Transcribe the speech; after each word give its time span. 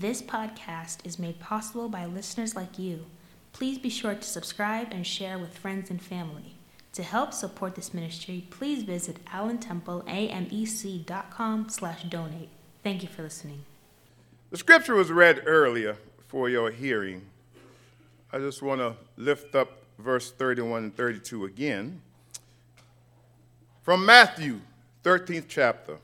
This 0.00 0.20
podcast 0.22 1.04
is 1.04 1.18
made 1.18 1.40
possible 1.40 1.90
by 1.90 2.06
listeners 2.06 2.56
like 2.56 2.78
you. 2.78 3.04
Please 3.52 3.76
be 3.76 3.90
sure 3.90 4.14
to 4.14 4.22
subscribe 4.22 4.88
and 4.92 5.06
share 5.06 5.38
with 5.38 5.58
friends 5.58 5.90
and 5.90 6.00
family. 6.00 6.54
To 6.94 7.02
help 7.02 7.34
support 7.34 7.74
this 7.74 7.92
ministry, 7.92 8.46
please 8.48 8.82
visit 8.82 9.22
allentempleamec.com 9.26 11.68
slash 11.68 12.02
donate. 12.04 12.48
Thank 12.82 13.02
you 13.02 13.10
for 13.10 13.22
listening. 13.22 13.66
The 14.48 14.56
scripture 14.56 14.94
was 14.94 15.12
read 15.12 15.42
earlier 15.44 15.98
for 16.28 16.48
your 16.48 16.70
hearing. 16.70 17.26
I 18.32 18.38
just 18.38 18.62
want 18.62 18.80
to 18.80 18.96
lift 19.18 19.54
up 19.54 19.82
verse 19.98 20.30
31 20.30 20.84
and 20.84 20.96
32 20.96 21.44
again. 21.44 22.00
From 23.82 24.06
Matthew, 24.06 24.62
13th 25.04 25.44
chapter, 25.46 25.98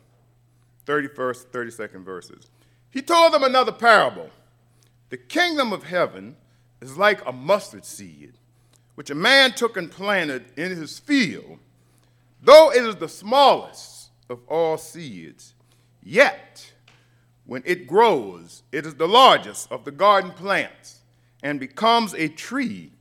31st, 0.84 1.46
32nd 1.46 2.04
verses. 2.04 2.50
He 2.90 3.02
told 3.02 3.32
them 3.32 3.42
another 3.42 3.72
parable. 3.72 4.30
The 5.10 5.16
kingdom 5.16 5.72
of 5.72 5.84
heaven 5.84 6.36
is 6.80 6.96
like 6.96 7.26
a 7.26 7.32
mustard 7.32 7.84
seed, 7.84 8.34
which 8.94 9.10
a 9.10 9.14
man 9.14 9.52
took 9.52 9.76
and 9.76 9.90
planted 9.90 10.46
in 10.56 10.70
his 10.70 10.98
field. 10.98 11.58
Though 12.42 12.70
it 12.70 12.84
is 12.84 12.96
the 12.96 13.08
smallest 13.08 14.10
of 14.28 14.40
all 14.48 14.78
seeds, 14.78 15.54
yet 16.02 16.72
when 17.44 17.62
it 17.64 17.86
grows, 17.86 18.62
it 18.72 18.84
is 18.84 18.94
the 18.94 19.08
largest 19.08 19.70
of 19.70 19.84
the 19.84 19.92
garden 19.92 20.32
plants 20.32 21.00
and 21.42 21.60
becomes 21.60 22.12
a 22.14 22.28
tree 22.28 22.92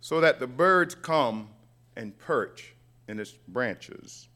so 0.00 0.20
that 0.20 0.40
the 0.40 0.46
birds 0.46 0.94
come 0.94 1.48
and 1.96 2.18
perch 2.18 2.74
in 3.08 3.20
its 3.20 3.32
branches. 3.46 4.28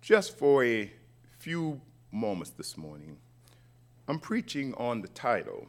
Just 0.00 0.36
for 0.36 0.64
a 0.64 0.90
few 1.38 1.80
moments 2.10 2.50
this 2.50 2.76
morning, 2.76 3.16
I'm 4.10 4.18
preaching 4.18 4.74
on 4.76 5.02
the 5.02 5.06
title, 5.06 5.68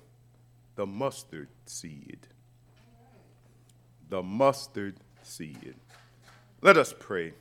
The 0.73 0.87
Mustard 0.87 1.49
Seed. 1.67 2.25
The 4.09 4.23
Mustard 4.23 4.95
Seed. 5.21 5.75
Let 6.59 6.75
us 6.75 6.91
pray. 6.97 7.33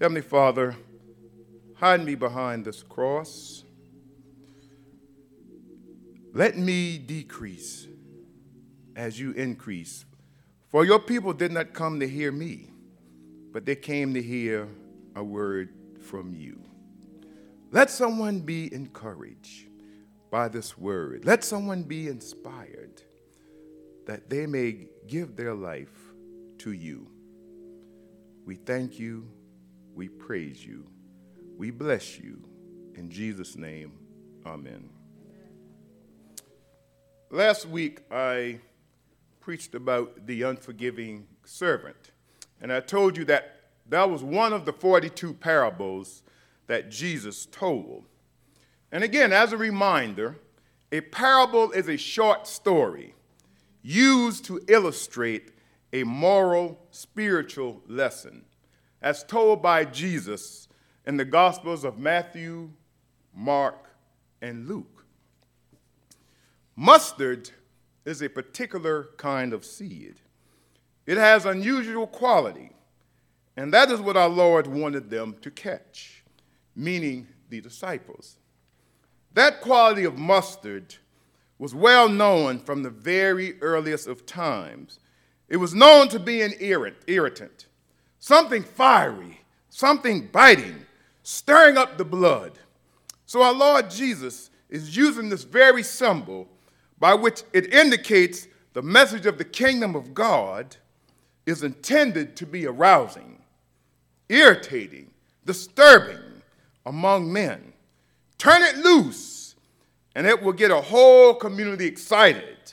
Heavenly 0.00 0.20
Father, 0.20 0.76
hide 1.74 2.04
me 2.04 2.14
behind 2.14 2.64
this 2.64 2.84
cross. 2.84 3.64
Let 6.32 6.56
me 6.56 6.96
decrease 6.96 7.88
as 8.94 9.18
you 9.18 9.32
increase. 9.32 10.04
For 10.68 10.84
your 10.84 11.00
people 11.00 11.32
did 11.32 11.50
not 11.50 11.74
come 11.74 11.98
to 11.98 12.06
hear 12.06 12.30
me, 12.30 12.70
but 13.52 13.66
they 13.66 13.74
came 13.74 14.14
to 14.14 14.22
hear 14.22 14.68
a 15.16 15.24
word 15.24 15.70
from 16.00 16.32
you. 16.32 16.60
Let 17.72 17.90
someone 17.90 18.38
be 18.38 18.72
encouraged 18.72 19.66
by 20.30 20.48
this 20.48 20.78
word. 20.78 21.24
Let 21.24 21.44
someone 21.44 21.82
be 21.82 22.08
inspired 22.08 23.02
that 24.06 24.30
they 24.30 24.46
may 24.46 24.86
give 25.06 25.36
their 25.36 25.54
life 25.54 25.92
to 26.58 26.72
you. 26.72 27.06
We 28.44 28.56
thank 28.56 28.98
you. 28.98 29.28
We 29.94 30.08
praise 30.08 30.64
you. 30.64 30.86
We 31.56 31.70
bless 31.70 32.18
you. 32.18 32.42
In 32.94 33.10
Jesus' 33.10 33.56
name, 33.56 33.92
amen. 34.46 34.90
Last 37.30 37.66
week, 37.66 38.00
I 38.10 38.60
preached 39.40 39.74
about 39.74 40.26
the 40.26 40.42
unforgiving 40.42 41.26
servant. 41.44 42.12
And 42.60 42.72
I 42.72 42.80
told 42.80 43.16
you 43.16 43.24
that 43.26 43.56
that 43.88 44.10
was 44.10 44.22
one 44.22 44.52
of 44.52 44.64
the 44.64 44.72
42 44.72 45.34
parables 45.34 46.22
that 46.66 46.90
Jesus 46.90 47.46
told. 47.46 48.06
And 48.92 49.04
again, 49.04 49.32
as 49.32 49.52
a 49.52 49.56
reminder, 49.56 50.36
a 50.92 51.00
parable 51.00 51.70
is 51.70 51.88
a 51.88 51.96
short 51.96 52.46
story 52.46 53.14
used 53.82 54.44
to 54.46 54.60
illustrate 54.68 55.52
a 55.92 56.04
moral, 56.04 56.78
spiritual 56.90 57.82
lesson, 57.86 58.44
as 59.00 59.24
told 59.24 59.62
by 59.62 59.84
Jesus 59.84 60.68
in 61.06 61.16
the 61.16 61.24
Gospels 61.24 61.84
of 61.84 61.98
Matthew, 61.98 62.70
Mark, 63.34 63.90
and 64.42 64.68
Luke. 64.68 65.04
Mustard 66.76 67.50
is 68.04 68.22
a 68.22 68.28
particular 68.28 69.08
kind 69.16 69.52
of 69.52 69.64
seed. 69.64 70.16
It 71.06 71.18
has 71.18 71.44
unusual 71.46 72.06
quality, 72.06 72.72
and 73.56 73.72
that 73.72 73.90
is 73.90 74.00
what 74.00 74.16
our 74.16 74.28
Lord 74.28 74.66
wanted 74.66 75.10
them 75.10 75.36
to 75.42 75.50
catch, 75.50 76.24
meaning 76.74 77.28
the 77.48 77.60
disciples. 77.60 78.39
That 79.34 79.60
quality 79.60 80.04
of 80.04 80.18
mustard 80.18 80.96
was 81.58 81.74
well 81.74 82.08
known 82.08 82.58
from 82.58 82.82
the 82.82 82.90
very 82.90 83.60
earliest 83.60 84.06
of 84.06 84.26
times. 84.26 84.98
It 85.48 85.58
was 85.58 85.74
known 85.74 86.08
to 86.08 86.18
be 86.18 86.42
an 86.42 86.54
irritant, 86.60 87.66
something 88.18 88.62
fiery, 88.62 89.40
something 89.68 90.28
biting, 90.28 90.86
stirring 91.22 91.76
up 91.76 91.98
the 91.98 92.04
blood. 92.04 92.52
So 93.26 93.42
our 93.42 93.52
Lord 93.52 93.90
Jesus 93.90 94.50
is 94.68 94.96
using 94.96 95.28
this 95.28 95.44
very 95.44 95.82
symbol 95.82 96.48
by 96.98 97.14
which 97.14 97.42
it 97.52 97.72
indicates 97.72 98.46
the 98.72 98.82
message 98.82 99.26
of 99.26 99.38
the 99.38 99.44
kingdom 99.44 99.96
of 99.96 100.14
God 100.14 100.76
is 101.46 101.62
intended 101.62 102.36
to 102.36 102.46
be 102.46 102.66
arousing, 102.66 103.42
irritating, 104.28 105.10
disturbing 105.44 106.20
among 106.86 107.32
men. 107.32 107.69
Turn 108.40 108.62
it 108.62 108.78
loose, 108.78 109.54
and 110.14 110.26
it 110.26 110.42
will 110.42 110.54
get 110.54 110.70
a 110.70 110.80
whole 110.80 111.34
community 111.34 111.84
excited. 111.84 112.72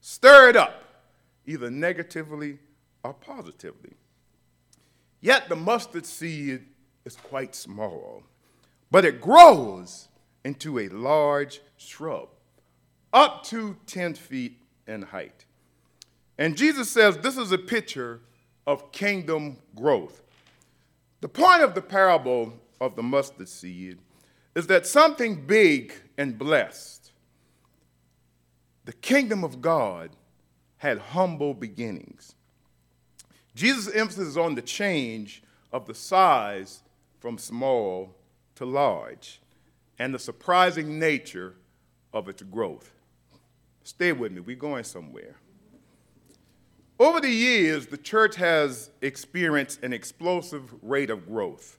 Stir 0.00 0.48
it 0.48 0.56
up, 0.56 0.82
either 1.46 1.70
negatively 1.70 2.58
or 3.04 3.12
positively. 3.12 3.92
Yet 5.20 5.50
the 5.50 5.54
mustard 5.54 6.06
seed 6.06 6.64
is 7.04 7.16
quite 7.16 7.54
small, 7.54 8.22
but 8.90 9.04
it 9.04 9.20
grows 9.20 10.08
into 10.46 10.78
a 10.78 10.88
large 10.88 11.60
shrub, 11.76 12.30
up 13.12 13.44
to 13.44 13.76
10 13.84 14.14
feet 14.14 14.62
in 14.86 15.02
height. 15.02 15.44
And 16.38 16.56
Jesus 16.56 16.90
says 16.90 17.18
this 17.18 17.36
is 17.36 17.52
a 17.52 17.58
picture 17.58 18.22
of 18.66 18.90
kingdom 18.92 19.58
growth. 19.76 20.22
The 21.20 21.28
point 21.28 21.60
of 21.60 21.74
the 21.74 21.82
parable 21.82 22.54
of 22.80 22.96
the 22.96 23.02
mustard 23.02 23.50
seed 23.50 23.98
is 24.54 24.66
that 24.66 24.86
something 24.86 25.46
big 25.46 25.94
and 26.18 26.38
blessed, 26.38 27.12
the 28.84 28.92
kingdom 28.92 29.44
of 29.44 29.60
God, 29.60 30.10
had 30.78 30.98
humble 30.98 31.54
beginnings. 31.54 32.34
Jesus' 33.54 33.94
emphasis 33.94 34.36
on 34.36 34.54
the 34.54 34.62
change 34.62 35.42
of 35.72 35.86
the 35.86 35.94
size 35.94 36.82
from 37.20 37.38
small 37.38 38.16
to 38.56 38.64
large 38.64 39.40
and 39.98 40.12
the 40.12 40.18
surprising 40.18 40.98
nature 40.98 41.54
of 42.12 42.28
its 42.28 42.42
growth. 42.42 42.92
Stay 43.84 44.12
with 44.12 44.32
me, 44.32 44.40
we're 44.40 44.56
going 44.56 44.84
somewhere. 44.84 45.36
Over 46.98 47.20
the 47.20 47.30
years, 47.30 47.86
the 47.86 47.96
church 47.96 48.36
has 48.36 48.90
experienced 49.00 49.82
an 49.82 49.92
explosive 49.92 50.72
rate 50.82 51.10
of 51.10 51.26
growth. 51.26 51.78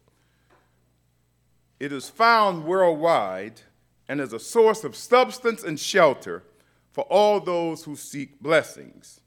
It 1.79 1.91
is 1.91 2.09
found 2.09 2.65
worldwide 2.65 3.61
and 4.07 4.21
is 4.21 4.33
a 4.33 4.39
source 4.39 4.83
of 4.83 4.95
substance 4.95 5.63
and 5.63 5.79
shelter 5.79 6.43
for 6.91 7.03
all 7.05 7.39
those 7.39 7.83
who 7.83 7.95
seek 7.95 8.39
blessings. 8.39 9.21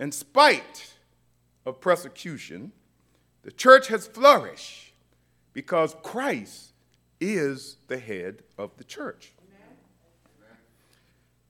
In 0.00 0.10
spite 0.10 0.94
of 1.64 1.80
persecution, 1.80 2.72
the 3.42 3.52
church 3.52 3.88
has 3.88 4.06
flourished 4.06 4.92
because 5.52 5.94
Christ 6.02 6.72
is 7.20 7.76
the 7.88 7.98
head 7.98 8.42
of 8.58 8.76
the 8.76 8.84
church. 8.84 9.32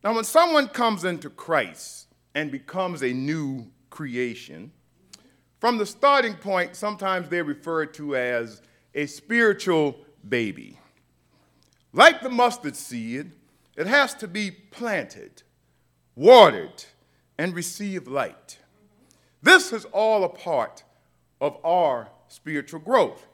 Now, 0.04 0.14
when 0.14 0.24
someone 0.24 0.68
comes 0.68 1.04
into 1.04 1.30
Christ 1.30 2.08
and 2.34 2.50
becomes 2.50 3.02
a 3.02 3.12
new 3.12 3.70
creation, 3.88 4.72
from 5.60 5.78
the 5.78 5.86
starting 5.86 6.34
point, 6.34 6.74
sometimes 6.74 7.28
they're 7.28 7.44
referred 7.44 7.94
to 7.94 8.16
as 8.16 8.62
a 8.94 9.06
spiritual 9.06 9.96
baby. 10.28 10.78
Like 11.92 12.22
the 12.22 12.30
mustard 12.30 12.76
seed, 12.76 13.32
it 13.76 13.86
has 13.86 14.14
to 14.14 14.28
be 14.28 14.50
planted, 14.50 15.42
watered, 16.14 16.84
and 17.38 17.54
receive 17.54 18.06
light. 18.06 18.58
This 19.42 19.72
is 19.72 19.84
all 19.86 20.24
a 20.24 20.28
part 20.28 20.84
of 21.40 21.56
our 21.64 22.08
spiritual 22.28 22.80
growth. 22.80 23.26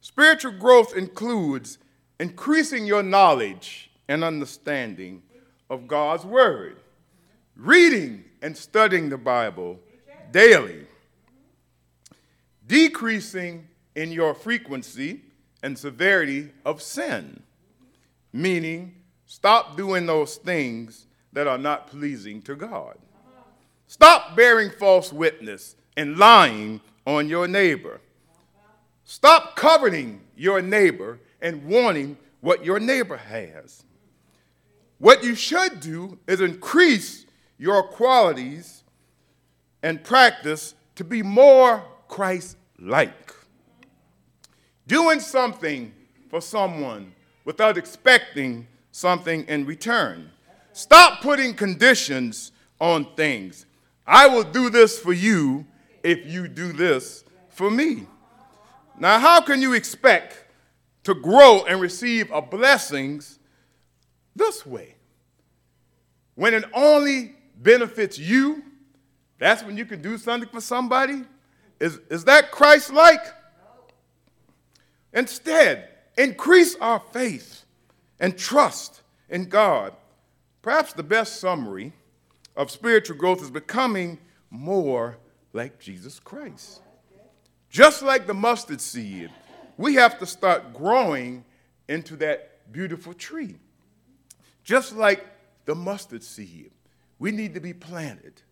Spiritual 0.00 0.52
growth 0.52 0.96
includes 0.96 1.78
increasing 2.18 2.86
your 2.86 3.02
knowledge 3.02 3.90
and 4.08 4.24
understanding 4.24 5.22
of 5.70 5.86
God's 5.86 6.24
Word, 6.24 6.80
reading 7.56 8.24
and 8.42 8.56
studying 8.56 9.08
the 9.08 9.18
Bible 9.18 9.78
daily, 10.32 10.86
decreasing 12.66 13.68
in 13.94 14.10
your 14.10 14.34
frequency 14.34 15.22
and 15.62 15.78
severity 15.78 16.50
of 16.64 16.82
sin, 16.82 17.42
meaning 18.32 19.02
Stop 19.32 19.78
doing 19.78 20.04
those 20.04 20.36
things 20.36 21.06
that 21.32 21.46
are 21.46 21.56
not 21.56 21.86
pleasing 21.86 22.42
to 22.42 22.54
God. 22.54 22.98
Stop 23.86 24.36
bearing 24.36 24.68
false 24.68 25.10
witness 25.10 25.74
and 25.96 26.18
lying 26.18 26.82
on 27.06 27.30
your 27.30 27.48
neighbor. 27.48 28.02
Stop 29.04 29.56
coveting 29.56 30.20
your 30.36 30.60
neighbor 30.60 31.18
and 31.40 31.64
wanting 31.64 32.18
what 32.42 32.62
your 32.62 32.78
neighbor 32.78 33.16
has. 33.16 33.84
What 34.98 35.24
you 35.24 35.34
should 35.34 35.80
do 35.80 36.18
is 36.26 36.42
increase 36.42 37.24
your 37.56 37.84
qualities 37.84 38.84
and 39.82 40.04
practice 40.04 40.74
to 40.96 41.04
be 41.04 41.22
more 41.22 41.82
Christ 42.06 42.58
like. 42.78 43.21
Doing 44.92 45.20
something 45.20 45.90
for 46.28 46.42
someone 46.42 47.14
without 47.46 47.78
expecting 47.78 48.66
something 48.90 49.46
in 49.48 49.64
return. 49.64 50.30
Stop 50.74 51.22
putting 51.22 51.54
conditions 51.54 52.52
on 52.78 53.06
things. 53.14 53.64
I 54.06 54.26
will 54.26 54.42
do 54.42 54.68
this 54.68 54.98
for 54.98 55.14
you 55.14 55.64
if 56.02 56.26
you 56.26 56.46
do 56.46 56.74
this 56.74 57.24
for 57.48 57.70
me. 57.70 58.06
Now, 58.98 59.18
how 59.18 59.40
can 59.40 59.62
you 59.62 59.72
expect 59.72 60.44
to 61.04 61.14
grow 61.14 61.64
and 61.64 61.80
receive 61.80 62.30
a 62.30 62.42
blessings 62.42 63.38
this 64.36 64.66
way? 64.66 64.96
When 66.34 66.52
it 66.52 66.64
only 66.74 67.34
benefits 67.56 68.18
you, 68.18 68.62
that's 69.38 69.62
when 69.62 69.78
you 69.78 69.86
can 69.86 70.02
do 70.02 70.18
something 70.18 70.50
for 70.50 70.60
somebody? 70.60 71.22
Is, 71.80 71.98
is 72.10 72.24
that 72.26 72.50
Christ 72.50 72.92
like? 72.92 73.24
Instead, 75.12 75.88
increase 76.16 76.76
our 76.76 77.00
faith 77.12 77.64
and 78.20 78.36
trust 78.36 79.02
in 79.28 79.48
God. 79.48 79.94
Perhaps 80.62 80.92
the 80.92 81.02
best 81.02 81.40
summary 81.40 81.92
of 82.56 82.70
spiritual 82.70 83.16
growth 83.16 83.42
is 83.42 83.50
becoming 83.50 84.18
more 84.50 85.18
like 85.52 85.78
Jesus 85.78 86.20
Christ. 86.20 86.80
Just 87.68 88.02
like 88.02 88.26
the 88.26 88.34
mustard 88.34 88.80
seed, 88.80 89.30
we 89.76 89.94
have 89.94 90.18
to 90.18 90.26
start 90.26 90.74
growing 90.74 91.44
into 91.88 92.16
that 92.16 92.70
beautiful 92.72 93.14
tree. 93.14 93.56
Just 94.62 94.94
like 94.94 95.26
the 95.64 95.74
mustard 95.74 96.22
seed, 96.22 96.70
we 97.18 97.32
need 97.32 97.54
to 97.54 97.60
be 97.60 97.72
planted, 97.72 98.42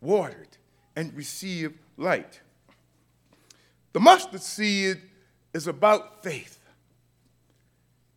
watered, 0.00 0.56
and 0.94 1.12
receive 1.14 1.78
light. 1.96 2.40
The 3.92 4.00
mustard 4.00 4.42
seed 4.42 5.00
is 5.56 5.66
about 5.66 6.22
faith. 6.22 6.58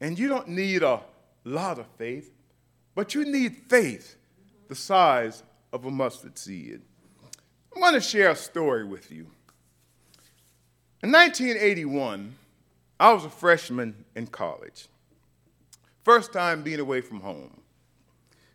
And 0.02 0.20
you 0.20 0.28
don't 0.28 0.50
need 0.50 0.84
a 0.84 1.00
lot 1.46 1.80
of 1.80 1.88
faith, 1.98 2.32
but 2.96 3.16
you 3.16 3.24
need 3.24 3.56
faith 3.70 4.18
the 4.68 4.76
size 4.76 5.42
of 5.72 5.86
a 5.86 5.90
mustard 5.90 6.38
seed. 6.38 6.82
I 7.74 7.80
want 7.80 7.96
to 7.96 8.02
share 8.02 8.32
a 8.32 8.36
story 8.36 8.84
with 8.84 9.10
you. 9.10 9.28
In 11.02 11.14
1981, 11.14 12.36
I 13.00 13.14
was 13.14 13.24
a 13.24 13.30
freshman 13.30 14.04
in 14.18 14.28
college. 14.28 14.90
First 16.04 16.34
time 16.34 16.62
being 16.62 16.82
away 16.82 17.00
from 17.00 17.22
home. 17.22 17.62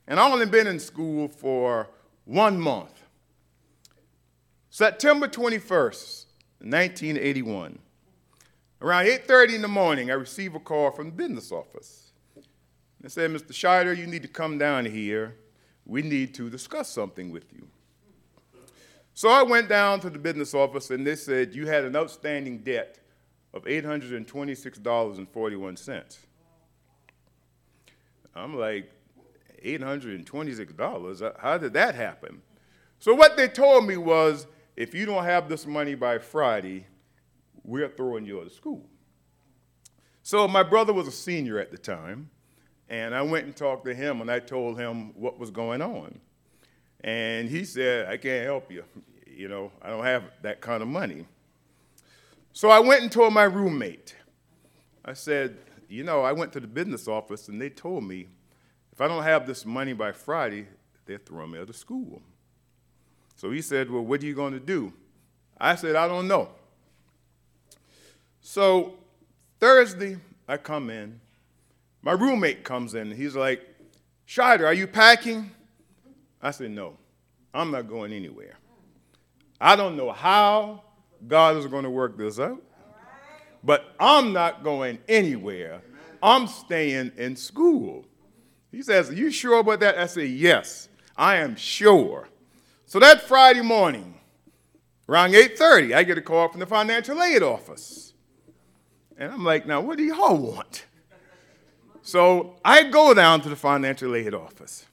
And 0.06 0.20
I 0.20 0.30
only 0.30 0.44
been 0.44 0.66
in 0.66 0.78
school 0.78 1.28
for 1.28 1.88
one 2.26 2.60
month. 2.60 3.02
September 4.68 5.26
21st, 5.26 6.26
1981. 6.60 7.78
Around 8.84 9.06
8:30 9.06 9.54
in 9.54 9.62
the 9.62 9.68
morning, 9.68 10.10
I 10.10 10.14
received 10.14 10.56
a 10.56 10.60
call 10.60 10.90
from 10.90 11.06
the 11.06 11.12
business 11.12 11.50
office. 11.50 12.12
They 13.00 13.08
said, 13.08 13.30
"Mr. 13.30 13.54
Scheider, 13.54 13.96
you 13.96 14.06
need 14.06 14.20
to 14.20 14.28
come 14.28 14.58
down 14.58 14.84
here. 14.84 15.36
We 15.86 16.02
need 16.02 16.34
to 16.34 16.50
discuss 16.50 16.90
something 16.90 17.30
with 17.30 17.50
you." 17.50 17.70
So 19.14 19.30
I 19.30 19.42
went 19.42 19.70
down 19.70 20.00
to 20.00 20.10
the 20.10 20.18
business 20.18 20.52
office 20.52 20.90
and 20.90 21.06
they 21.06 21.16
said, 21.16 21.54
You 21.54 21.66
had 21.66 21.84
an 21.84 21.96
outstanding 21.96 22.58
debt 22.58 23.00
of 23.54 23.64
$826.41. 23.64 26.18
I'm 28.34 28.54
like, 28.54 28.90
$826? 29.64 31.32
How 31.38 31.56
did 31.56 31.72
that 31.72 31.94
happen? 31.94 32.42
So 32.98 33.14
what 33.14 33.38
they 33.38 33.48
told 33.48 33.86
me 33.86 33.96
was, 33.96 34.46
if 34.76 34.94
you 34.94 35.06
don't 35.06 35.24
have 35.24 35.48
this 35.48 35.64
money 35.64 35.94
by 35.94 36.18
Friday, 36.18 36.86
we're 37.64 37.88
throwing 37.88 38.26
you 38.26 38.40
out 38.40 38.46
of 38.46 38.52
school. 38.52 38.86
So 40.22 40.46
my 40.46 40.62
brother 40.62 40.92
was 40.92 41.08
a 41.08 41.12
senior 41.12 41.58
at 41.58 41.70
the 41.70 41.78
time, 41.78 42.30
and 42.88 43.14
I 43.14 43.22
went 43.22 43.46
and 43.46 43.56
talked 43.56 43.84
to 43.86 43.94
him 43.94 44.20
and 44.20 44.30
I 44.30 44.38
told 44.38 44.78
him 44.78 45.12
what 45.18 45.38
was 45.38 45.50
going 45.50 45.82
on. 45.82 46.18
And 47.02 47.48
he 47.48 47.64
said, 47.64 48.08
I 48.08 48.16
can't 48.16 48.44
help 48.44 48.70
you. 48.70 48.84
You 49.26 49.48
know, 49.48 49.72
I 49.82 49.90
don't 49.90 50.04
have 50.04 50.24
that 50.42 50.60
kind 50.60 50.82
of 50.82 50.88
money. 50.88 51.26
So 52.52 52.70
I 52.70 52.78
went 52.78 53.02
and 53.02 53.10
told 53.10 53.34
my 53.34 53.44
roommate. 53.44 54.14
I 55.04 55.12
said, 55.12 55.58
You 55.88 56.04
know, 56.04 56.22
I 56.22 56.32
went 56.32 56.52
to 56.52 56.60
the 56.60 56.66
business 56.66 57.08
office 57.08 57.48
and 57.48 57.60
they 57.60 57.68
told 57.68 58.04
me 58.04 58.28
if 58.92 59.00
I 59.00 59.08
don't 59.08 59.24
have 59.24 59.46
this 59.46 59.66
money 59.66 59.92
by 59.92 60.12
Friday, 60.12 60.68
they're 61.04 61.18
throwing 61.18 61.50
me 61.50 61.58
out 61.58 61.68
of 61.68 61.76
school. 61.76 62.22
So 63.34 63.50
he 63.50 63.60
said, 63.60 63.90
Well, 63.90 64.04
what 64.04 64.22
are 64.22 64.26
you 64.26 64.34
going 64.34 64.52
to 64.52 64.60
do? 64.60 64.92
I 65.58 65.74
said, 65.74 65.96
I 65.96 66.06
don't 66.08 66.28
know. 66.28 66.50
So 68.46 68.92
Thursday, 69.58 70.18
I 70.46 70.58
come 70.58 70.90
in. 70.90 71.18
My 72.02 72.12
roommate 72.12 72.62
comes 72.62 72.94
in. 72.94 73.10
He's 73.10 73.34
like, 73.34 73.66
Scheider, 74.28 74.66
are 74.66 74.74
you 74.74 74.86
packing? 74.86 75.50
I 76.42 76.50
said, 76.50 76.70
No, 76.70 76.98
I'm 77.54 77.70
not 77.70 77.88
going 77.88 78.12
anywhere. 78.12 78.58
I 79.58 79.76
don't 79.76 79.96
know 79.96 80.12
how 80.12 80.82
God 81.26 81.56
is 81.56 81.66
going 81.66 81.84
to 81.84 81.90
work 81.90 82.18
this 82.18 82.38
out, 82.38 82.62
but 83.64 83.94
I'm 83.98 84.34
not 84.34 84.62
going 84.62 84.98
anywhere. 85.08 85.80
I'm 86.22 86.46
staying 86.46 87.12
in 87.16 87.36
school. 87.36 88.04
He 88.70 88.82
says, 88.82 89.08
Are 89.08 89.14
you 89.14 89.30
sure 89.30 89.60
about 89.60 89.80
that? 89.80 89.96
I 89.96 90.04
say, 90.04 90.26
Yes, 90.26 90.90
I 91.16 91.36
am 91.36 91.56
sure. 91.56 92.28
So 92.84 92.98
that 92.98 93.22
Friday 93.22 93.62
morning, 93.62 94.20
around 95.08 95.32
8:30, 95.32 95.94
I 95.94 96.02
get 96.02 96.18
a 96.18 96.22
call 96.22 96.50
from 96.50 96.60
the 96.60 96.66
financial 96.66 97.22
aid 97.22 97.42
office. 97.42 98.13
And 99.18 99.32
I'm 99.32 99.44
like, 99.44 99.66
now 99.66 99.80
what 99.80 99.98
do 99.98 100.04
y'all 100.04 100.36
want? 100.36 100.84
So 102.02 102.54
I 102.64 102.84
go 102.84 103.12
down 103.14 103.40
to 103.42 103.48
the 103.48 103.56
financial 103.56 104.14
aid 104.14 104.34
office. 104.34 104.86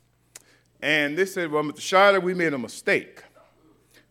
And 0.82 1.16
they 1.18 1.26
said, 1.26 1.52
Well, 1.52 1.64
Mr. 1.64 1.80
Scheider, 1.80 2.24
we 2.24 2.34
made 2.34 2.54
a 2.54 2.58
mistake. 2.58 3.22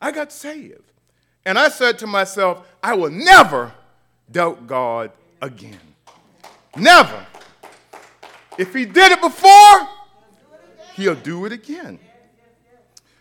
I 0.00 0.10
got 0.10 0.32
saved. 0.32 0.92
And 1.44 1.58
I 1.58 1.68
said 1.68 1.98
to 2.00 2.06
myself, 2.06 2.66
I 2.82 2.94
will 2.94 3.10
never 3.10 3.72
doubt 4.30 4.66
God 4.66 5.12
again. 5.40 5.80
Never. 6.76 7.26
If 8.58 8.74
he 8.74 8.84
did 8.84 9.12
it 9.12 9.20
before, 9.20 9.88
he'll 10.94 11.14
do 11.14 11.44
it 11.44 11.52
again. 11.52 11.98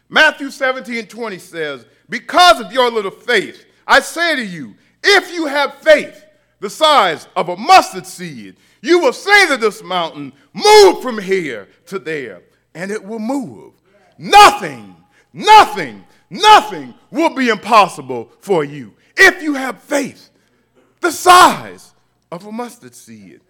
Matthew 0.09 0.49
17 0.49 1.07
20 1.07 1.37
says, 1.37 1.85
Because 2.09 2.59
of 2.59 2.71
your 2.71 2.91
little 2.91 3.11
faith, 3.11 3.65
I 3.87 3.99
say 3.99 4.35
to 4.35 4.45
you, 4.45 4.75
if 5.03 5.31
you 5.33 5.47
have 5.47 5.75
faith 5.75 6.25
the 6.59 6.69
size 6.69 7.27
of 7.35 7.49
a 7.49 7.57
mustard 7.57 8.05
seed, 8.05 8.55
you 8.81 8.99
will 8.99 9.13
say 9.13 9.47
to 9.47 9.57
this 9.57 9.83
mountain, 9.83 10.33
Move 10.53 11.01
from 11.01 11.17
here 11.17 11.67
to 11.87 11.99
there, 11.99 12.41
and 12.73 12.91
it 12.91 13.03
will 13.03 13.19
move. 13.19 13.73
Nothing, 14.17 14.95
nothing, 15.33 16.05
nothing 16.29 16.93
will 17.09 17.33
be 17.33 17.49
impossible 17.49 18.31
for 18.39 18.63
you 18.63 18.93
if 19.17 19.41
you 19.41 19.53
have 19.55 19.81
faith 19.81 20.29
the 20.99 21.11
size 21.11 21.93
of 22.31 22.45
a 22.45 22.51
mustard 22.51 22.95
seed. 22.95 23.41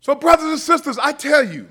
So, 0.00 0.14
brothers 0.14 0.46
and 0.46 0.58
sisters, 0.58 0.98
I 0.98 1.12
tell 1.12 1.44
you, 1.44 1.68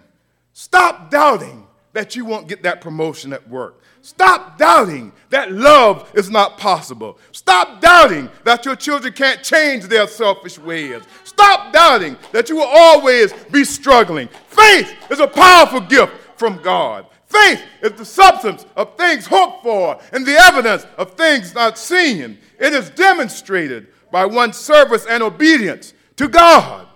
stop 0.53 1.09
doubting 1.09 1.67
that 1.95 2.13
you 2.13 2.25
won't 2.25 2.49
get 2.49 2.61
that 2.63 2.81
promotion 2.81 3.31
at 3.31 3.49
work. 3.49 3.81
Stop 4.01 4.57
doubting 4.57 5.13
that 5.29 5.53
love 5.53 6.11
is 6.13 6.29
not 6.29 6.57
possible. 6.57 7.17
Stop 7.31 7.79
doubting 7.79 8.29
that 8.43 8.65
your 8.65 8.75
children 8.75 9.13
can't 9.13 9.41
change 9.41 9.85
their 9.85 10.05
selfish 10.05 10.59
ways. 10.59 11.01
Stop 11.23 11.71
doubting 11.71 12.17
that 12.33 12.49
you 12.49 12.57
will 12.57 12.67
always 12.69 13.31
be 13.45 13.63
struggling. 13.63 14.27
Faith 14.47 14.93
is 15.09 15.21
a 15.21 15.27
powerful 15.27 15.79
gift 15.79 16.11
from 16.37 16.61
God. 16.61 17.07
Faith 17.27 17.63
is 17.81 17.93
the 17.93 18.05
substance 18.05 18.65
of 18.75 18.97
things 18.97 19.25
hoped 19.25 19.63
for 19.63 19.97
and 20.11 20.25
the 20.25 20.35
evidence 20.35 20.85
of 20.97 21.13
things 21.13 21.55
not 21.55 21.77
seen. 21.77 22.37
It 22.59 22.73
is 22.73 22.89
demonstrated 22.89 23.87
by 24.11 24.25
one's 24.25 24.57
service 24.57 25.05
and 25.09 25.23
obedience 25.23 25.93
to 26.17 26.27
God. 26.27 26.89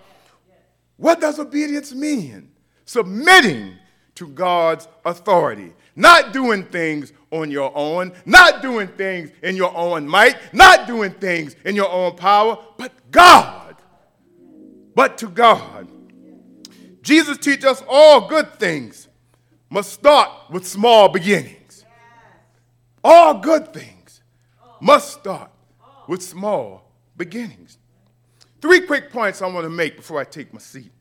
What 0.98 1.22
does 1.22 1.40
obedience 1.40 1.96
mean? 1.96 2.52
Submitting 2.84 3.78
to 4.20 4.28
God's 4.28 4.86
authority, 5.06 5.72
not 5.96 6.34
doing 6.34 6.66
things 6.66 7.14
on 7.32 7.50
your 7.50 7.72
own, 7.74 8.12
not 8.26 8.62
doing 8.62 8.90
things 8.90 9.32
in 9.42 9.56
your 9.56 9.74
own 9.74 10.06
might, 10.06 10.36
not 10.54 10.88
doing 10.88 11.12
things 11.12 11.56
in 11.64 11.74
your 11.74 11.90
own 11.90 12.18
power, 12.18 12.58
but 12.78 12.92
God. 13.12 13.78
But 14.94 15.18
to 15.20 15.30
God. 15.30 15.88
Jesus 17.02 17.38
teaches 17.38 17.64
us 17.64 17.84
all 17.88 18.28
good 18.28 18.60
things 18.60 19.08
must 19.70 19.94
start 19.94 20.30
with 20.50 20.68
small 20.68 21.08
beginnings. 21.08 21.86
All 23.02 23.40
good 23.40 23.74
things 23.74 24.22
must 24.82 25.14
start 25.14 25.50
with 26.10 26.22
small 26.22 26.92
beginnings. 27.16 27.78
Three 28.62 28.82
quick 28.82 29.12
points 29.12 29.42
I 29.42 29.48
want 29.48 29.64
to 29.64 29.70
make 29.70 29.96
before 29.96 30.20
I 30.20 30.26
take 30.26 30.54
my 30.54 30.60
seat. 30.60 30.92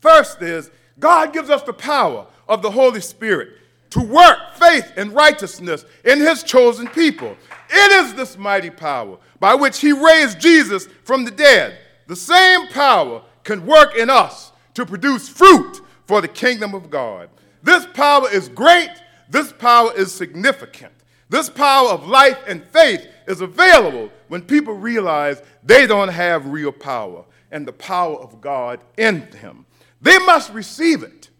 First 0.00 0.42
is 0.42 0.72
God 0.98 1.32
gives 1.32 1.50
us 1.50 1.62
the 1.62 1.72
power 1.72 2.26
of 2.48 2.62
the 2.62 2.70
Holy 2.70 3.00
Spirit 3.00 3.58
to 3.90 4.00
work 4.00 4.38
faith 4.54 4.92
and 4.96 5.12
righteousness 5.12 5.84
in 6.04 6.20
his 6.20 6.42
chosen 6.42 6.88
people. 6.88 7.36
It 7.70 7.92
is 8.04 8.14
this 8.14 8.36
mighty 8.36 8.70
power 8.70 9.18
by 9.40 9.54
which 9.54 9.80
he 9.80 9.92
raised 9.92 10.40
Jesus 10.40 10.88
from 11.04 11.24
the 11.24 11.30
dead. 11.30 11.78
The 12.06 12.16
same 12.16 12.68
power 12.68 13.22
can 13.44 13.66
work 13.66 13.96
in 13.96 14.10
us 14.10 14.52
to 14.74 14.84
produce 14.84 15.28
fruit 15.28 15.80
for 16.06 16.20
the 16.20 16.28
kingdom 16.28 16.74
of 16.74 16.90
God. 16.90 17.28
This 17.62 17.86
power 17.94 18.28
is 18.30 18.48
great. 18.48 18.90
This 19.30 19.52
power 19.52 19.92
is 19.96 20.12
significant. 20.12 20.92
This 21.30 21.48
power 21.48 21.88
of 21.88 22.06
life 22.06 22.38
and 22.46 22.62
faith 22.64 23.06
is 23.26 23.40
available 23.40 24.10
when 24.28 24.42
people 24.42 24.74
realize 24.74 25.42
they 25.62 25.86
don't 25.86 26.08
have 26.08 26.46
real 26.46 26.72
power 26.72 27.24
and 27.50 27.66
the 27.66 27.72
power 27.72 28.16
of 28.16 28.40
God 28.40 28.80
in 28.98 29.28
them. 29.30 29.64
They 30.04 30.18
must 30.18 30.52
receive 30.52 31.02
it 31.02 31.30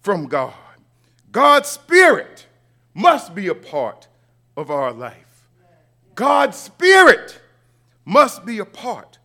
from 0.00 0.28
God. 0.28 0.54
God's 1.30 1.68
Spirit 1.68 2.46
must 2.94 3.34
be 3.34 3.48
a 3.48 3.54
part 3.54 4.08
of 4.56 4.70
our 4.70 4.92
life. 4.92 5.46
God's 6.14 6.56
Spirit 6.56 7.38
must 8.06 8.46
be 8.46 8.60
a 8.60 8.64
part 8.64 9.18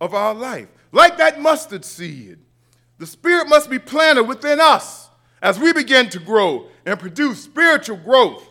of 0.00 0.14
our 0.14 0.32
life. 0.32 0.68
Like 0.90 1.18
that 1.18 1.38
mustard 1.38 1.84
seed, 1.84 2.38
the 2.96 3.06
Spirit 3.06 3.46
must 3.46 3.68
be 3.68 3.78
planted 3.78 4.22
within 4.22 4.58
us 4.58 5.10
as 5.42 5.58
we 5.58 5.74
begin 5.74 6.08
to 6.08 6.18
grow 6.18 6.68
and 6.86 6.98
produce 6.98 7.42
spiritual 7.42 7.98
growth. 7.98 8.48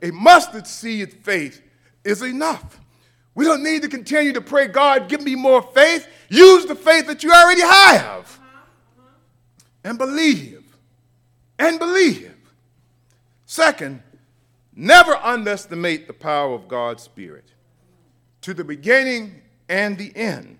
A 0.00 0.12
mustard 0.12 0.68
seed 0.68 1.12
faith 1.24 1.60
is 2.04 2.22
enough. 2.22 2.78
We 3.34 3.46
don't 3.46 3.64
need 3.64 3.82
to 3.82 3.88
continue 3.88 4.32
to 4.32 4.40
pray, 4.40 4.68
God, 4.68 5.08
give 5.08 5.22
me 5.22 5.34
more 5.34 5.60
faith. 5.60 6.06
Use 6.28 6.66
the 6.66 6.76
faith 6.76 7.08
that 7.08 7.24
you 7.24 7.32
already 7.32 7.62
have 7.62 8.40
and 9.84 9.98
believe. 9.98 10.64
And 11.58 11.78
believe. 11.78 12.34
Second, 13.46 14.02
never 14.74 15.14
underestimate 15.16 16.06
the 16.06 16.12
power 16.12 16.54
of 16.54 16.68
God's 16.68 17.02
Spirit. 17.02 17.52
To 18.42 18.54
the 18.54 18.64
beginning 18.64 19.42
and 19.68 19.98
the 19.98 20.16
end, 20.16 20.58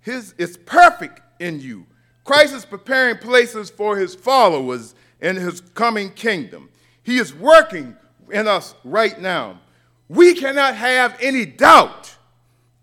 His 0.00 0.34
is 0.38 0.56
perfect 0.56 1.20
in 1.40 1.60
you. 1.60 1.86
Christ 2.24 2.54
is 2.54 2.64
preparing 2.64 3.18
places 3.18 3.70
for 3.70 3.96
His 3.96 4.14
followers 4.14 4.94
in 5.20 5.36
His 5.36 5.60
coming 5.60 6.10
kingdom. 6.12 6.68
He 7.02 7.18
is 7.18 7.34
working 7.34 7.96
in 8.30 8.46
us 8.46 8.74
right 8.84 9.20
now. 9.20 9.60
We 10.08 10.34
cannot 10.34 10.76
have 10.76 11.16
any 11.20 11.46
doubt, 11.46 12.16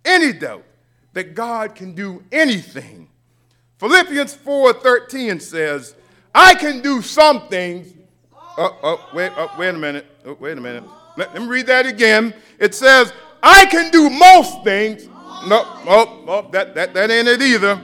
any 0.03 0.33
doubt, 0.33 0.65
that 1.13 1.35
God 1.35 1.75
can 1.75 1.93
do 1.93 2.23
anything. 2.31 3.09
Philippians 3.77 4.35
4:13 4.35 5.41
says, 5.41 5.95
I 6.33 6.55
can 6.55 6.81
do 6.81 7.01
some 7.01 7.47
things. 7.47 7.93
Oh, 8.57 8.77
oh, 8.83 9.09
wait, 9.13 9.31
oh, 9.35 9.51
wait 9.57 9.69
a 9.69 9.73
minute. 9.73 10.05
Oh, 10.25 10.37
wait 10.39 10.57
a 10.57 10.61
minute. 10.61 10.83
Let, 11.15 11.33
let 11.33 11.41
me 11.41 11.47
read 11.47 11.67
that 11.67 11.85
again. 11.85 12.33
It 12.59 12.73
says, 12.73 13.13
I 13.41 13.65
can 13.67 13.91
do 13.91 14.09
most 14.09 14.63
things. 14.63 15.07
No, 15.47 15.63
oh, 15.87 16.23
oh, 16.27 16.49
that, 16.51 16.73
that, 16.73 16.93
that 16.93 17.11
ain't 17.11 17.27
it 17.27 17.41
either. 17.41 17.81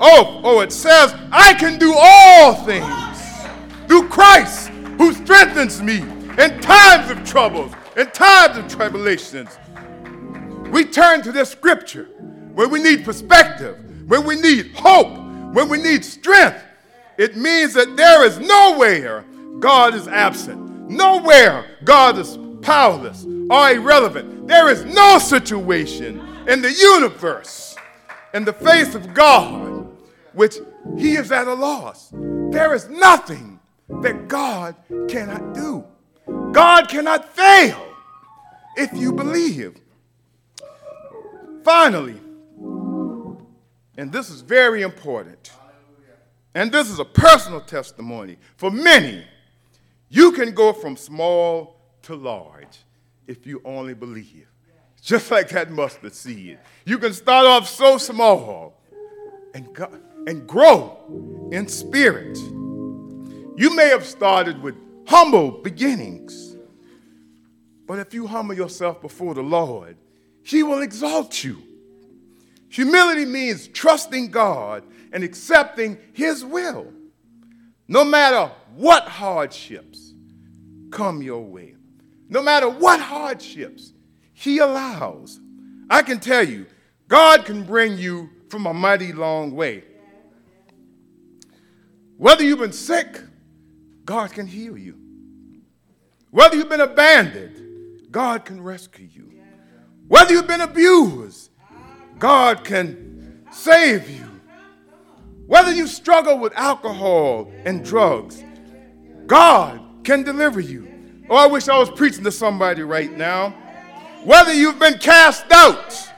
Oh, 0.00 0.40
oh, 0.44 0.60
it 0.60 0.72
says, 0.72 1.14
I 1.30 1.54
can 1.54 1.78
do 1.78 1.94
all 1.96 2.54
things 2.64 3.86
through 3.86 4.08
Christ 4.08 4.68
who 4.98 5.12
strengthens 5.12 5.80
me 5.82 5.98
in 5.98 6.60
times 6.60 7.10
of 7.10 7.24
troubles, 7.24 7.72
in 7.96 8.06
times 8.10 8.58
of 8.58 8.68
tribulations. 8.68 9.58
We 10.70 10.84
turn 10.84 11.22
to 11.22 11.32
this 11.32 11.50
scripture 11.50 12.04
when 12.54 12.70
we 12.70 12.82
need 12.82 13.04
perspective, 13.04 13.78
when 14.08 14.24
we 14.24 14.36
need 14.36 14.72
hope, 14.74 15.21
when 15.52 15.68
we 15.68 15.80
need 15.80 16.04
strength. 16.04 16.62
It 17.18 17.36
means 17.36 17.74
that 17.74 17.96
there 17.96 18.24
is 18.24 18.38
nowhere 18.38 19.24
God 19.60 19.94
is 19.94 20.08
absent, 20.08 20.90
nowhere 20.90 21.78
God 21.84 22.18
is 22.18 22.38
powerless 22.62 23.26
or 23.50 23.70
irrelevant. 23.70 24.46
There 24.48 24.70
is 24.70 24.84
no 24.84 25.18
situation 25.18 26.20
in 26.48 26.62
the 26.62 26.72
universe, 26.72 27.76
in 28.34 28.44
the 28.44 28.52
face 28.52 28.94
of 28.94 29.14
God, 29.14 29.86
which 30.32 30.56
He 30.98 31.12
is 31.14 31.30
at 31.30 31.46
a 31.46 31.54
loss. 31.54 32.10
There 32.50 32.74
is 32.74 32.88
nothing 32.88 33.60
that 34.00 34.28
God 34.28 34.74
cannot 35.08 35.54
do. 35.54 35.84
God 36.52 36.88
cannot 36.88 37.28
fail 37.34 37.86
if 38.76 38.92
you 38.94 39.12
believe. 39.12 39.78
Finally, 41.62 42.18
and 44.02 44.10
this 44.10 44.30
is 44.30 44.40
very 44.40 44.82
important, 44.82 45.52
and 46.56 46.72
this 46.72 46.90
is 46.90 46.98
a 46.98 47.04
personal 47.04 47.60
testimony 47.60 48.36
for 48.56 48.68
many, 48.68 49.24
you 50.08 50.32
can 50.32 50.52
go 50.52 50.72
from 50.72 50.96
small 50.96 51.76
to 52.02 52.16
large 52.16 52.78
if 53.28 53.46
you 53.46 53.62
only 53.64 53.94
believe. 53.94 54.48
Just 55.00 55.30
like 55.30 55.50
that 55.50 55.70
mustard 55.70 56.14
seed. 56.14 56.58
You 56.84 56.98
can 56.98 57.12
start 57.12 57.46
off 57.46 57.68
so 57.68 57.96
small 57.96 58.74
and, 59.54 59.72
go, 59.72 59.88
and 60.26 60.48
grow 60.48 61.48
in 61.52 61.68
spirit. 61.68 62.36
You 62.36 63.76
may 63.76 63.86
have 63.86 64.04
started 64.04 64.60
with 64.60 64.74
humble 65.06 65.52
beginnings, 65.62 66.56
but 67.86 68.00
if 68.00 68.12
you 68.12 68.26
humble 68.26 68.56
yourself 68.56 69.00
before 69.00 69.34
the 69.34 69.42
Lord, 69.42 69.96
He 70.42 70.64
will 70.64 70.82
exalt 70.82 71.44
you. 71.44 71.62
Humility 72.72 73.26
means 73.26 73.68
trusting 73.68 74.30
God 74.30 74.82
and 75.12 75.22
accepting 75.22 75.98
His 76.14 76.42
will, 76.42 76.90
no 77.86 78.02
matter 78.02 78.50
what 78.74 79.04
hardships 79.04 80.14
come 80.90 81.20
your 81.20 81.44
way, 81.44 81.74
no 82.30 82.42
matter 82.42 82.70
what 82.70 82.98
hardships 82.98 83.92
He 84.32 84.56
allows. 84.56 85.38
I 85.90 86.00
can 86.00 86.18
tell 86.18 86.48
you, 86.48 86.64
God 87.08 87.44
can 87.44 87.64
bring 87.64 87.98
you 87.98 88.30
from 88.48 88.64
a 88.64 88.72
mighty 88.72 89.12
long 89.12 89.54
way. 89.54 89.84
Whether 92.16 92.42
you've 92.42 92.60
been 92.60 92.72
sick, 92.72 93.20
God 94.06 94.32
can 94.32 94.46
heal 94.46 94.78
you. 94.78 94.96
Whether 96.30 96.56
you've 96.56 96.70
been 96.70 96.80
abandoned, 96.80 98.10
God 98.10 98.46
can 98.46 98.62
rescue 98.62 99.08
you. 99.12 99.42
Whether 100.08 100.32
you've 100.32 100.46
been 100.46 100.62
abused, 100.62 101.50
God 102.22 102.62
can 102.62 103.42
save 103.50 104.08
you. 104.08 104.24
Whether 105.48 105.72
you 105.72 105.88
struggle 105.88 106.38
with 106.38 106.52
alcohol 106.54 107.50
and 107.64 107.84
drugs, 107.84 108.44
God 109.26 109.80
can 110.04 110.22
deliver 110.22 110.60
you. 110.60 110.86
Oh, 111.28 111.34
I 111.34 111.48
wish 111.48 111.66
I 111.66 111.76
was 111.76 111.90
preaching 111.90 112.22
to 112.22 112.30
somebody 112.30 112.82
right 112.82 113.10
now. 113.10 113.50
Whether 114.22 114.52
you've 114.54 114.78
been 114.78 114.98
cast 114.98 115.50
out, 115.50 116.12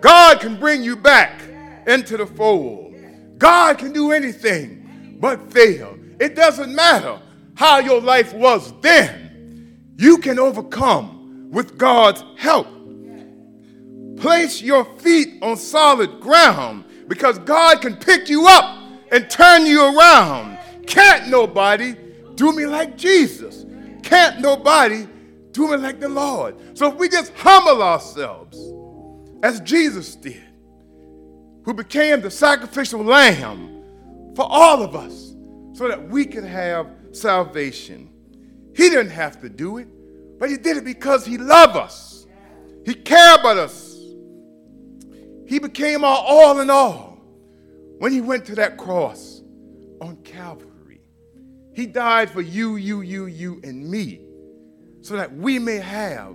God 0.00 0.38
can 0.38 0.60
bring 0.60 0.84
you 0.84 0.94
back 0.94 1.42
into 1.88 2.16
the 2.16 2.26
fold. 2.26 2.94
God 3.36 3.78
can 3.78 3.92
do 3.92 4.12
anything 4.12 5.16
but 5.18 5.52
fail. 5.52 5.98
It 6.20 6.36
doesn't 6.36 6.72
matter 6.72 7.20
how 7.56 7.80
your 7.80 8.00
life 8.00 8.32
was 8.32 8.72
then, 8.80 9.96
you 9.96 10.18
can 10.18 10.38
overcome 10.38 11.50
with 11.50 11.78
God's 11.78 12.22
help. 12.36 12.68
Place 14.22 14.62
your 14.62 14.84
feet 14.84 15.42
on 15.42 15.56
solid 15.56 16.20
ground 16.20 16.84
because 17.08 17.40
God 17.40 17.80
can 17.80 17.96
pick 17.96 18.28
you 18.28 18.46
up 18.46 18.78
and 19.10 19.28
turn 19.28 19.66
you 19.66 19.98
around. 19.98 20.58
Can't 20.86 21.28
nobody 21.28 21.96
do 22.36 22.52
me 22.52 22.64
like 22.64 22.96
Jesus. 22.96 23.66
Can't 24.04 24.40
nobody 24.40 25.08
do 25.50 25.68
me 25.68 25.76
like 25.76 25.98
the 25.98 26.08
Lord. 26.08 26.54
So 26.78 26.86
if 26.92 26.94
we 26.94 27.08
just 27.08 27.32
humble 27.34 27.82
ourselves 27.82 28.56
as 29.42 29.60
Jesus 29.60 30.14
did, 30.14 30.40
who 31.64 31.74
became 31.74 32.20
the 32.20 32.30
sacrificial 32.30 33.02
lamb 33.02 33.82
for 34.36 34.46
all 34.48 34.84
of 34.84 34.94
us 34.94 35.34
so 35.72 35.88
that 35.88 36.00
we 36.08 36.26
could 36.26 36.44
have 36.44 36.86
salvation. 37.10 38.08
He 38.76 38.88
didn't 38.88 39.10
have 39.10 39.40
to 39.40 39.48
do 39.48 39.78
it, 39.78 39.88
but 40.38 40.48
he 40.48 40.56
did 40.58 40.76
it 40.76 40.84
because 40.84 41.26
he 41.26 41.38
loved 41.38 41.76
us. 41.76 42.24
He 42.86 42.94
cared 42.94 43.40
about 43.40 43.58
us. 43.58 43.91
He 45.52 45.58
became 45.58 46.02
our 46.02 46.24
all 46.26 46.60
in 46.60 46.70
all 46.70 47.20
when 47.98 48.10
he 48.10 48.22
went 48.22 48.46
to 48.46 48.54
that 48.54 48.78
cross 48.78 49.42
on 50.00 50.16
Calvary. 50.24 51.02
He 51.74 51.84
died 51.84 52.30
for 52.30 52.40
you, 52.40 52.76
you, 52.76 53.02
you, 53.02 53.26
you, 53.26 53.60
and 53.62 53.86
me 53.86 54.22
so 55.02 55.14
that 55.14 55.30
we 55.30 55.58
may 55.58 55.76
have 55.76 56.34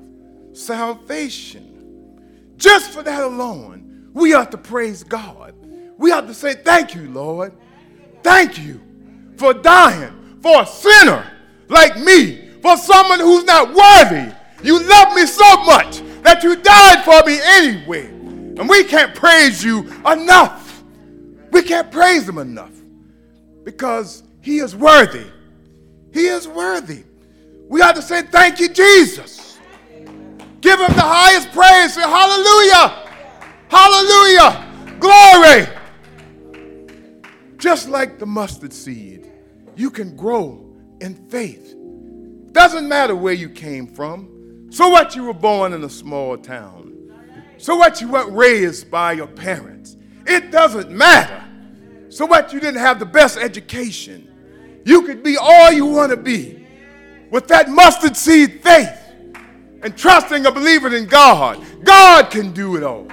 salvation. 0.52 2.54
Just 2.58 2.92
for 2.92 3.02
that 3.02 3.24
alone, 3.24 4.12
we 4.14 4.36
ought 4.36 4.52
to 4.52 4.58
praise 4.60 5.04
God. 5.04 5.56
We 5.98 6.12
ought 6.12 6.28
to 6.28 6.36
say, 6.36 6.54
Thank 6.54 6.94
you, 6.94 7.10
Lord. 7.10 7.54
Thank 8.22 8.60
you 8.60 8.80
for 9.36 9.52
dying 9.52 10.38
for 10.44 10.62
a 10.62 10.68
sinner 10.68 11.26
like 11.70 11.98
me, 11.98 12.52
for 12.62 12.78
someone 12.78 13.20
who's 13.20 13.46
not 13.46 13.74
worthy. 13.74 14.32
You 14.64 14.80
love 14.80 15.16
me 15.16 15.26
so 15.26 15.64
much 15.64 16.04
that 16.22 16.44
you 16.44 16.56
died 16.56 17.04
for 17.04 17.26
me 17.26 17.40
anyway. 17.42 18.17
And 18.60 18.68
we 18.68 18.84
can't 18.84 19.14
praise 19.14 19.64
you 19.64 19.82
enough. 20.06 20.84
We 21.52 21.62
can't 21.62 21.92
praise 21.92 22.28
him 22.28 22.38
enough 22.38 22.72
because 23.64 24.24
he 24.42 24.60
is 24.60 24.76
worthy. 24.76 25.28
He 26.14 26.28
is 26.28 26.48
worthy. 26.48 27.04
We 27.68 27.82
ought 27.82 27.96
to 27.96 28.02
say, 28.02 28.24
Thank 28.24 28.60
you, 28.60 28.70
Jesus. 28.70 29.60
Give 30.62 30.80
him 30.80 30.94
the 30.96 31.02
highest 31.02 31.52
praise. 31.52 31.94
Say, 31.94 32.02
Hallelujah. 32.02 33.08
Hallelujah. 33.70 34.98
Glory. 35.00 35.68
Just 37.58 37.90
like 37.90 38.20
the 38.20 38.26
mustard 38.26 38.74
seed, 38.74 39.32
you 39.76 39.90
can 39.90 40.16
grow 40.16 40.74
in 41.02 41.16
faith. 41.30 41.76
Doesn't 42.52 42.88
matter 42.88 43.16
where 43.16 43.34
you 43.34 43.50
came 43.50 43.88
from. 43.88 44.68
So 44.72 44.90
what 44.90 45.16
you 45.16 45.24
were 45.24 45.34
born 45.34 45.74
in 45.74 45.84
a 45.84 45.90
small 45.90 46.38
town. 46.38 46.87
So 47.58 47.76
what 47.76 48.02
you 48.02 48.10
weren't 48.10 48.32
raised 48.32 48.90
by 48.92 49.14
your 49.14 49.28
parents. 49.28 49.98
It 50.26 50.52
doesn't 50.52 50.92
matter. 50.92 51.44
So 52.10 52.26
what 52.26 52.54
you 52.54 52.60
didn't 52.60 52.80
have 52.80 53.00
the 53.00 53.06
best 53.06 53.38
education. 53.38 54.82
You 54.86 55.04
could 55.04 55.24
be 55.24 55.38
all 55.38 55.72
you 55.72 55.86
want 55.86 56.12
to 56.12 56.18
be 56.18 56.66
with 57.30 57.48
that 57.48 57.70
mustard 57.70 58.16
seed 58.16 58.62
faith 58.64 58.98
and 59.84 59.98
trusting 59.98 60.46
and 60.46 60.54
believing 60.56 60.94
in 60.94 61.06
God. 61.08 61.64
God 61.84 62.32
can 62.32 62.54
do 62.54 62.78
it 62.78 62.84
all. 62.84 63.08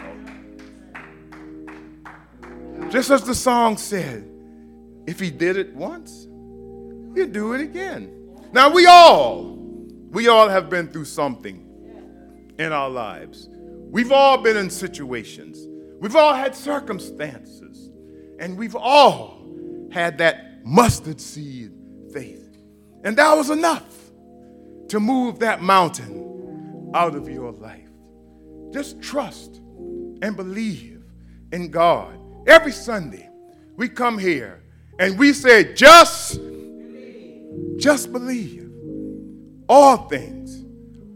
Just 2.90 3.10
as 3.10 3.24
the 3.24 3.34
song 3.34 3.76
said, 3.76 4.28
if 5.06 5.18
he 5.18 5.30
did 5.30 5.56
it 5.56 5.74
once, 5.74 6.24
he'll 7.14 7.26
do 7.26 7.54
it 7.54 7.60
again. 7.60 8.10
Now 8.52 8.70
we 8.70 8.86
all, 8.86 9.56
we 10.10 10.28
all 10.28 10.48
have 10.48 10.70
been 10.70 10.88
through 10.88 11.06
something 11.06 12.54
in 12.58 12.72
our 12.72 12.88
lives. 12.88 13.48
We've 13.94 14.10
all 14.10 14.38
been 14.38 14.56
in 14.56 14.70
situations. 14.70 15.68
We've 16.00 16.16
all 16.16 16.34
had 16.34 16.56
circumstances. 16.56 17.92
And 18.40 18.58
we've 18.58 18.74
all 18.74 19.38
had 19.92 20.18
that 20.18 20.66
mustard 20.66 21.20
seed 21.20 21.70
faith. 22.12 22.58
And 23.04 23.16
that 23.16 23.36
was 23.36 23.50
enough 23.50 23.86
to 24.88 24.98
move 24.98 25.38
that 25.38 25.62
mountain 25.62 26.90
out 26.92 27.14
of 27.14 27.28
your 27.28 27.52
life. 27.52 27.88
Just 28.72 29.00
trust 29.00 29.60
and 30.22 30.34
believe 30.34 31.04
in 31.52 31.70
God. 31.70 32.18
Every 32.48 32.72
Sunday, 32.72 33.30
we 33.76 33.88
come 33.88 34.18
here 34.18 34.64
and 34.98 35.16
we 35.16 35.32
say, 35.32 35.72
just, 35.72 36.40
just 37.76 38.10
believe. 38.10 38.72
All 39.68 40.08
things 40.08 40.64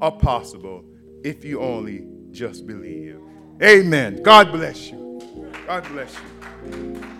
are 0.00 0.12
possible 0.12 0.85
if 1.24 1.44
you 1.44 1.61
only 1.61 2.07
just 2.31 2.67
believe. 2.67 3.19
Amen. 3.62 4.23
God 4.23 4.53
bless 4.53 4.91
you. 4.91 5.21
God 5.67 5.85
bless 5.88 6.14
you. 6.14 7.17